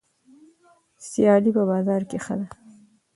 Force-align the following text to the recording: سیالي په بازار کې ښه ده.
سیالي 1.07 1.51
په 1.57 1.63
بازار 1.71 2.01
کې 2.09 2.17
ښه 2.25 2.33
ده. 2.39 2.47